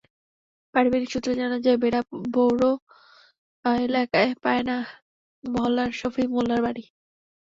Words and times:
পারিবারিক 0.75 1.09
সূত্রে 1.11 1.33
জানা 1.39 1.57
যায়, 1.65 1.77
বেড়া 1.83 2.01
পৌর 2.33 2.59
এলাকার 3.81 4.27
পায়না 4.43 4.75
মহল্লায় 5.43 5.93
শফি 5.99 6.23
মোল্লার 6.33 6.59
বাড়ি। 6.65 6.83